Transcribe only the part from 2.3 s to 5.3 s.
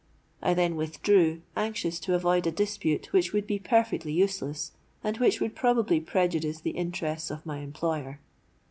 a dispute which would be perfectly useless, and